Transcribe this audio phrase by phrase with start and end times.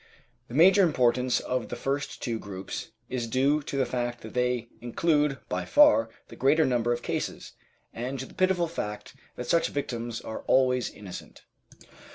[0.47, 4.67] The major importance of the first two groups is due to the fact that they
[4.81, 7.51] include by far the greater number of cases,
[7.93, 11.43] and to the pitiful fact that such victims are always innocent.